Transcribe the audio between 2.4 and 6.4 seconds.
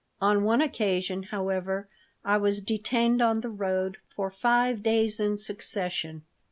detained on the road for five days in succession.